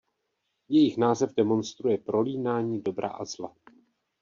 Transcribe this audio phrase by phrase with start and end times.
[0.69, 3.55] Jejich název demonstruje prolínání dobra a zla.